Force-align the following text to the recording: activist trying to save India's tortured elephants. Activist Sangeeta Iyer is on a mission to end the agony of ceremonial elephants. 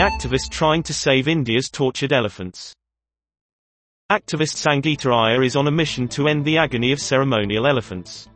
activist 0.00 0.50
trying 0.50 0.82
to 0.84 0.94
save 0.94 1.28
India's 1.28 1.68
tortured 1.68 2.12
elephants. 2.12 2.74
Activist 4.10 4.56
Sangeeta 4.56 5.12
Iyer 5.14 5.42
is 5.42 5.56
on 5.56 5.66
a 5.66 5.70
mission 5.70 6.08
to 6.08 6.28
end 6.28 6.44
the 6.44 6.56
agony 6.56 6.92
of 6.92 7.00
ceremonial 7.00 7.66
elephants. 7.66 8.29